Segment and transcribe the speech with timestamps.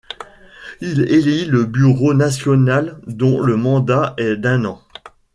[0.79, 4.81] Il élit le bureau national dont le mandat est d'un an.